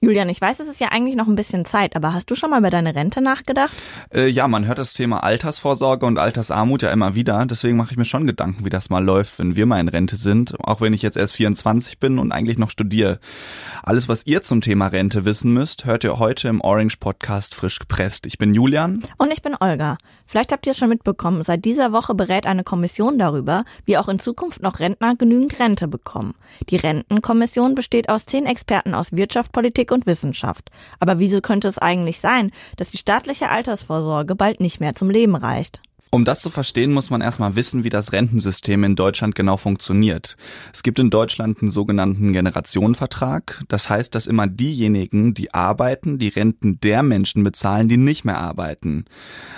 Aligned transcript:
Julian, 0.00 0.28
ich 0.28 0.40
weiß, 0.40 0.60
es 0.60 0.68
ist 0.68 0.78
ja 0.78 0.92
eigentlich 0.92 1.16
noch 1.16 1.26
ein 1.26 1.34
bisschen 1.34 1.64
Zeit, 1.64 1.96
aber 1.96 2.14
hast 2.14 2.30
du 2.30 2.36
schon 2.36 2.50
mal 2.50 2.60
über 2.60 2.70
deine 2.70 2.94
Rente 2.94 3.20
nachgedacht? 3.20 3.72
Äh, 4.14 4.28
ja, 4.28 4.46
man 4.46 4.64
hört 4.64 4.78
das 4.78 4.92
Thema 4.92 5.24
Altersvorsorge 5.24 6.06
und 6.06 6.18
Altersarmut 6.18 6.82
ja 6.82 6.92
immer 6.92 7.16
wieder. 7.16 7.44
Deswegen 7.46 7.76
mache 7.76 7.90
ich 7.90 7.96
mir 7.96 8.04
schon 8.04 8.24
Gedanken, 8.24 8.64
wie 8.64 8.70
das 8.70 8.90
mal 8.90 9.04
läuft, 9.04 9.40
wenn 9.40 9.56
wir 9.56 9.66
mal 9.66 9.80
in 9.80 9.88
Rente 9.88 10.16
sind. 10.16 10.54
Auch 10.60 10.80
wenn 10.80 10.92
ich 10.92 11.02
jetzt 11.02 11.16
erst 11.16 11.34
24 11.34 11.98
bin 11.98 12.20
und 12.20 12.30
eigentlich 12.30 12.58
noch 12.58 12.70
studiere. 12.70 13.18
Alles, 13.82 14.08
was 14.08 14.24
ihr 14.24 14.44
zum 14.44 14.60
Thema 14.60 14.86
Rente 14.86 15.24
wissen 15.24 15.52
müsst, 15.52 15.84
hört 15.84 16.04
ihr 16.04 16.20
heute 16.20 16.46
im 16.46 16.60
Orange 16.60 16.98
Podcast 17.00 17.56
frisch 17.56 17.80
gepresst. 17.80 18.24
Ich 18.26 18.38
bin 18.38 18.54
Julian. 18.54 19.02
Und 19.16 19.32
ich 19.32 19.42
bin 19.42 19.56
Olga. 19.58 19.98
Vielleicht 20.26 20.52
habt 20.52 20.66
ihr 20.66 20.72
es 20.72 20.78
schon 20.78 20.90
mitbekommen. 20.90 21.42
Seit 21.42 21.64
dieser 21.64 21.90
Woche 21.90 22.14
berät 22.14 22.46
eine 22.46 22.62
Kommission 22.62 23.18
darüber, 23.18 23.64
wie 23.84 23.98
auch 23.98 24.08
in 24.08 24.20
Zukunft 24.20 24.62
noch 24.62 24.78
Rentner 24.78 25.16
genügend 25.16 25.58
Rente 25.58 25.88
bekommen. 25.88 26.34
Die 26.68 26.76
Rentenkommission 26.76 27.74
besteht 27.74 28.08
aus 28.08 28.26
zehn 28.26 28.46
Experten 28.46 28.94
aus 28.94 29.10
Wirtschaft, 29.10 29.50
Politik 29.50 29.87
Politik 29.88 29.92
und 29.92 30.06
Wissenschaft. 30.06 30.70
Aber 31.00 31.18
wieso 31.18 31.40
könnte 31.40 31.68
es 31.68 31.78
eigentlich 31.78 32.20
sein, 32.20 32.52
dass 32.76 32.90
die 32.90 32.98
staatliche 32.98 33.48
Altersvorsorge 33.48 34.34
bald 34.34 34.60
nicht 34.60 34.80
mehr 34.80 34.94
zum 34.94 35.10
Leben 35.10 35.34
reicht? 35.34 35.80
Um 36.10 36.24
das 36.24 36.40
zu 36.40 36.48
verstehen, 36.48 36.92
muss 36.92 37.10
man 37.10 37.20
erstmal 37.20 37.54
wissen, 37.54 37.84
wie 37.84 37.90
das 37.90 38.12
Rentensystem 38.12 38.82
in 38.82 38.96
Deutschland 38.96 39.34
genau 39.34 39.58
funktioniert. 39.58 40.36
Es 40.72 40.82
gibt 40.82 40.98
in 40.98 41.10
Deutschland 41.10 41.60
einen 41.60 41.70
sogenannten 41.70 42.32
Generationenvertrag. 42.32 43.62
Das 43.68 43.90
heißt, 43.90 44.14
dass 44.14 44.26
immer 44.26 44.46
diejenigen, 44.46 45.34
die 45.34 45.52
arbeiten, 45.52 46.18
die 46.18 46.28
Renten 46.28 46.80
der 46.80 47.02
Menschen 47.02 47.42
bezahlen, 47.42 47.88
die 47.88 47.98
nicht 47.98 48.24
mehr 48.24 48.38
arbeiten. 48.38 49.04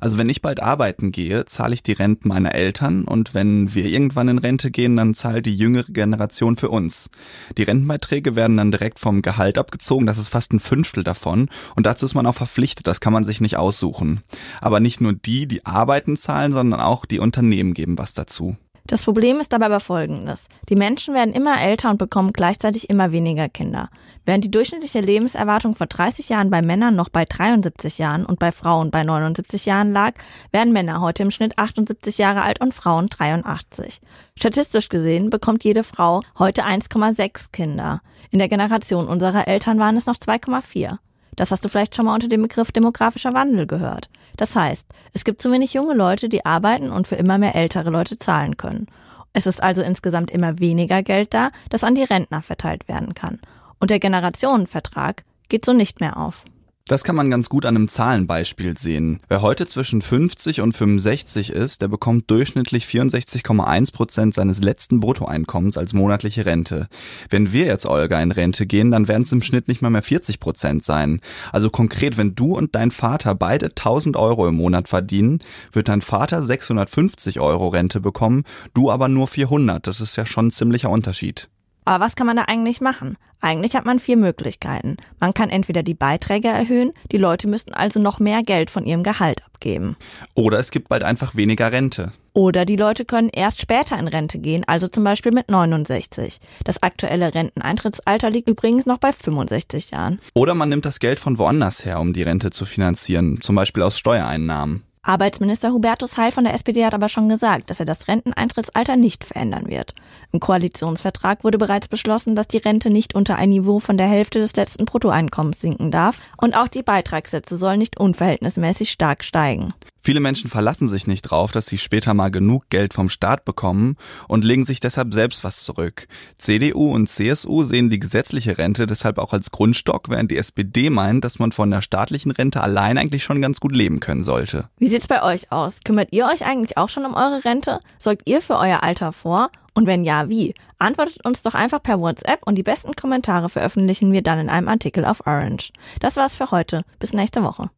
Also 0.00 0.18
wenn 0.18 0.28
ich 0.28 0.42
bald 0.42 0.60
arbeiten 0.60 1.12
gehe, 1.12 1.44
zahle 1.44 1.74
ich 1.74 1.84
die 1.84 1.92
Renten 1.92 2.28
meiner 2.28 2.56
Eltern 2.56 3.04
und 3.04 3.34
wenn 3.34 3.72
wir 3.74 3.86
irgendwann 3.86 4.26
in 4.26 4.38
Rente 4.38 4.72
gehen, 4.72 4.96
dann 4.96 5.14
zahlt 5.14 5.46
die 5.46 5.54
jüngere 5.54 5.92
Generation 5.92 6.56
für 6.56 6.70
uns. 6.70 7.08
Die 7.56 7.62
Rentenbeiträge 7.62 8.34
werden 8.34 8.56
dann 8.56 8.72
direkt 8.72 8.98
vom 8.98 9.22
Gehalt 9.22 9.58
abgezogen, 9.58 10.06
das 10.06 10.18
ist 10.18 10.30
fast 10.30 10.52
ein 10.52 10.60
Fünftel 10.60 11.04
davon 11.04 11.48
und 11.76 11.86
dazu 11.86 12.04
ist 12.04 12.14
man 12.14 12.26
auch 12.26 12.34
verpflichtet, 12.34 12.88
das 12.88 13.00
kann 13.00 13.12
man 13.12 13.24
sich 13.24 13.40
nicht 13.40 13.56
aussuchen. 13.56 14.22
Aber 14.60 14.80
nicht 14.80 15.00
nur 15.00 15.12
die, 15.12 15.46
die 15.46 15.64
arbeiten, 15.64 16.16
zahlen, 16.32 16.52
sondern 16.52 16.80
auch 16.80 17.04
die 17.04 17.18
Unternehmen 17.18 17.74
geben 17.74 17.98
was 17.98 18.14
dazu. 18.14 18.56
Das 18.84 19.02
Problem 19.02 19.38
ist 19.38 19.52
dabei 19.52 19.66
aber 19.66 19.78
folgendes. 19.78 20.48
Die 20.68 20.74
Menschen 20.74 21.14
werden 21.14 21.34
immer 21.34 21.60
älter 21.60 21.88
und 21.88 21.98
bekommen 21.98 22.32
gleichzeitig 22.32 22.90
immer 22.90 23.12
weniger 23.12 23.48
Kinder. 23.48 23.90
Während 24.24 24.44
die 24.44 24.50
durchschnittliche 24.50 25.00
Lebenserwartung 25.00 25.76
vor 25.76 25.86
30 25.86 26.28
Jahren 26.30 26.50
bei 26.50 26.62
Männern 26.62 26.96
noch 26.96 27.08
bei 27.08 27.24
73 27.24 27.98
Jahren 27.98 28.26
und 28.26 28.40
bei 28.40 28.50
Frauen 28.50 28.90
bei 28.90 29.04
79 29.04 29.66
Jahren 29.66 29.92
lag, 29.92 30.14
werden 30.50 30.72
Männer 30.72 31.00
heute 31.00 31.22
im 31.22 31.30
Schnitt 31.30 31.58
78 31.58 32.18
Jahre 32.18 32.42
alt 32.42 32.60
und 32.60 32.74
Frauen 32.74 33.08
83. 33.08 34.00
Statistisch 34.36 34.88
gesehen 34.88 35.30
bekommt 35.30 35.62
jede 35.62 35.84
Frau 35.84 36.22
heute 36.38 36.64
1,6 36.64 37.52
Kinder. 37.52 38.00
In 38.30 38.40
der 38.40 38.48
Generation 38.48 39.06
unserer 39.06 39.46
Eltern 39.46 39.78
waren 39.78 39.96
es 39.96 40.06
noch 40.06 40.16
2,4. 40.16 40.98
Das 41.36 41.50
hast 41.50 41.64
du 41.64 41.68
vielleicht 41.68 41.96
schon 41.96 42.06
mal 42.06 42.14
unter 42.14 42.28
dem 42.28 42.42
Begriff 42.42 42.72
demografischer 42.72 43.32
Wandel 43.32 43.66
gehört. 43.66 44.08
Das 44.36 44.54
heißt, 44.54 44.86
es 45.12 45.24
gibt 45.24 45.40
zu 45.40 45.50
wenig 45.50 45.72
junge 45.72 45.94
Leute, 45.94 46.28
die 46.28 46.44
arbeiten 46.44 46.90
und 46.90 47.08
für 47.08 47.16
immer 47.16 47.38
mehr 47.38 47.54
ältere 47.54 47.90
Leute 47.90 48.18
zahlen 48.18 48.56
können. 48.56 48.86
Es 49.32 49.46
ist 49.46 49.62
also 49.62 49.82
insgesamt 49.82 50.30
immer 50.30 50.58
weniger 50.58 51.02
Geld 51.02 51.32
da, 51.32 51.50
das 51.70 51.84
an 51.84 51.94
die 51.94 52.04
Rentner 52.04 52.42
verteilt 52.42 52.86
werden 52.88 53.14
kann. 53.14 53.40
Und 53.80 53.90
der 53.90 53.98
Generationenvertrag 53.98 55.24
geht 55.48 55.64
so 55.64 55.72
nicht 55.72 56.00
mehr 56.00 56.18
auf. 56.18 56.44
Das 56.92 57.04
kann 57.04 57.16
man 57.16 57.30
ganz 57.30 57.48
gut 57.48 57.64
an 57.64 57.74
einem 57.74 57.88
Zahlenbeispiel 57.88 58.76
sehen. 58.76 59.20
Wer 59.30 59.40
heute 59.40 59.66
zwischen 59.66 60.02
50 60.02 60.60
und 60.60 60.76
65 60.76 61.48
ist, 61.48 61.80
der 61.80 61.88
bekommt 61.88 62.30
durchschnittlich 62.30 62.84
64,1 62.84 63.94
Prozent 63.94 64.34
seines 64.34 64.60
letzten 64.60 65.00
Bruttoeinkommens 65.00 65.78
als 65.78 65.94
monatliche 65.94 66.44
Rente. 66.44 66.88
Wenn 67.30 67.54
wir 67.54 67.64
jetzt, 67.64 67.86
Olga, 67.86 68.20
in 68.20 68.30
Rente 68.30 68.66
gehen, 68.66 68.90
dann 68.90 69.08
werden 69.08 69.22
es 69.22 69.32
im 69.32 69.40
Schnitt 69.40 69.68
nicht 69.68 69.80
mal 69.80 69.88
mehr 69.88 70.02
40 70.02 70.38
Prozent 70.38 70.84
sein. 70.84 71.22
Also 71.50 71.70
konkret, 71.70 72.18
wenn 72.18 72.34
du 72.34 72.58
und 72.58 72.74
dein 72.74 72.90
Vater 72.90 73.34
beide 73.34 73.68
1000 73.68 74.14
Euro 74.18 74.46
im 74.46 74.56
Monat 74.56 74.86
verdienen, 74.86 75.38
wird 75.72 75.88
dein 75.88 76.02
Vater 76.02 76.42
650 76.42 77.40
Euro 77.40 77.68
Rente 77.68 78.00
bekommen, 78.00 78.44
du 78.74 78.90
aber 78.90 79.08
nur 79.08 79.28
400. 79.28 79.86
Das 79.86 80.02
ist 80.02 80.16
ja 80.16 80.26
schon 80.26 80.48
ein 80.48 80.50
ziemlicher 80.50 80.90
Unterschied. 80.90 81.48
Aber 81.84 82.04
was 82.04 82.14
kann 82.14 82.26
man 82.26 82.36
da 82.36 82.44
eigentlich 82.44 82.80
machen? 82.80 83.16
Eigentlich 83.40 83.74
hat 83.74 83.84
man 83.84 83.98
vier 83.98 84.16
Möglichkeiten. 84.16 84.96
Man 85.18 85.34
kann 85.34 85.50
entweder 85.50 85.82
die 85.82 85.94
Beiträge 85.94 86.46
erhöhen, 86.46 86.92
die 87.10 87.18
Leute 87.18 87.48
müssten 87.48 87.74
also 87.74 87.98
noch 87.98 88.20
mehr 88.20 88.44
Geld 88.44 88.70
von 88.70 88.84
ihrem 88.84 89.02
Gehalt 89.02 89.44
abgeben. 89.44 89.96
Oder 90.34 90.60
es 90.60 90.70
gibt 90.70 90.88
bald 90.88 91.02
einfach 91.02 91.34
weniger 91.34 91.72
Rente. 91.72 92.12
Oder 92.34 92.64
die 92.64 92.76
Leute 92.76 93.04
können 93.04 93.28
erst 93.28 93.60
später 93.60 93.98
in 93.98 94.08
Rente 94.08 94.38
gehen, 94.38 94.64
also 94.66 94.88
zum 94.88 95.04
Beispiel 95.04 95.32
mit 95.32 95.50
69. 95.50 96.40
Das 96.64 96.82
aktuelle 96.82 97.34
Renteneintrittsalter 97.34 98.30
liegt 98.30 98.48
übrigens 98.48 98.86
noch 98.86 98.98
bei 98.98 99.12
65 99.12 99.90
Jahren. 99.90 100.20
Oder 100.34 100.54
man 100.54 100.68
nimmt 100.68 100.84
das 100.84 101.00
Geld 101.00 101.18
von 101.18 101.36
woanders 101.36 101.84
her, 101.84 102.00
um 102.00 102.12
die 102.12 102.22
Rente 102.22 102.50
zu 102.50 102.64
finanzieren, 102.64 103.40
zum 103.42 103.56
Beispiel 103.56 103.82
aus 103.82 103.98
Steuereinnahmen. 103.98 104.84
Arbeitsminister 105.04 105.72
Hubertus 105.72 106.16
Heil 106.16 106.30
von 106.30 106.44
der 106.44 106.54
SPD 106.54 106.84
hat 106.84 106.94
aber 106.94 107.08
schon 107.08 107.28
gesagt, 107.28 107.70
dass 107.70 107.80
er 107.80 107.86
das 107.86 108.06
Renteneintrittsalter 108.06 108.94
nicht 108.94 109.24
verändern 109.24 109.66
wird. 109.66 109.96
Im 110.30 110.38
Koalitionsvertrag 110.38 111.42
wurde 111.42 111.58
bereits 111.58 111.88
beschlossen, 111.88 112.36
dass 112.36 112.46
die 112.46 112.58
Rente 112.58 112.88
nicht 112.88 113.16
unter 113.16 113.34
ein 113.34 113.48
Niveau 113.48 113.80
von 113.80 113.96
der 113.96 114.06
Hälfte 114.06 114.38
des 114.38 114.54
letzten 114.54 114.84
Bruttoeinkommens 114.84 115.60
sinken 115.60 115.90
darf 115.90 116.20
und 116.40 116.56
auch 116.56 116.68
die 116.68 116.84
Beitragssätze 116.84 117.56
sollen 117.56 117.80
nicht 117.80 117.98
unverhältnismäßig 117.98 118.90
stark 118.90 119.24
steigen. 119.24 119.74
Viele 120.04 120.18
Menschen 120.18 120.50
verlassen 120.50 120.88
sich 120.88 121.06
nicht 121.06 121.22
drauf, 121.22 121.52
dass 121.52 121.66
sie 121.66 121.78
später 121.78 122.12
mal 122.12 122.32
genug 122.32 122.68
Geld 122.70 122.92
vom 122.92 123.08
Staat 123.08 123.44
bekommen 123.44 123.96
und 124.26 124.44
legen 124.44 124.64
sich 124.64 124.80
deshalb 124.80 125.14
selbst 125.14 125.44
was 125.44 125.60
zurück. 125.60 126.08
CDU 126.38 126.92
und 126.92 127.08
CSU 127.08 127.62
sehen 127.62 127.88
die 127.88 128.00
gesetzliche 128.00 128.58
Rente 128.58 128.86
deshalb 128.86 129.18
auch 129.18 129.32
als 129.32 129.52
Grundstock, 129.52 130.08
während 130.08 130.32
die 130.32 130.38
SPD 130.38 130.90
meint, 130.90 131.24
dass 131.24 131.38
man 131.38 131.52
von 131.52 131.70
der 131.70 131.82
staatlichen 131.82 132.32
Rente 132.32 132.60
allein 132.60 132.98
eigentlich 132.98 133.22
schon 133.22 133.40
ganz 133.40 133.60
gut 133.60 133.76
leben 133.76 134.00
können 134.00 134.24
sollte. 134.24 134.68
Wie 134.76 134.88
sieht's 134.88 135.06
bei 135.06 135.22
euch 135.22 135.52
aus? 135.52 135.76
Kümmert 135.84 136.08
ihr 136.10 136.26
euch 136.26 136.44
eigentlich 136.44 136.76
auch 136.76 136.88
schon 136.88 137.04
um 137.04 137.14
eure 137.14 137.44
Rente? 137.44 137.78
Sorgt 138.00 138.28
ihr 138.28 138.42
für 138.42 138.58
euer 138.58 138.82
Alter 138.82 139.12
vor? 139.12 139.50
Und 139.74 139.86
wenn 139.86 140.04
ja, 140.04 140.28
wie? 140.28 140.54
Antwortet 140.78 141.24
uns 141.24 141.42
doch 141.42 141.54
einfach 141.54 141.82
per 141.82 142.00
WhatsApp 142.00 142.40
und 142.44 142.56
die 142.56 142.64
besten 142.64 142.96
Kommentare 142.96 143.48
veröffentlichen 143.48 144.12
wir 144.12 144.22
dann 144.22 144.40
in 144.40 144.48
einem 144.48 144.68
Artikel 144.68 145.04
auf 145.04 145.26
Orange. 145.26 145.72
Das 146.00 146.16
war's 146.16 146.34
für 146.34 146.50
heute. 146.50 146.82
Bis 146.98 147.12
nächste 147.12 147.42
Woche. 147.44 147.70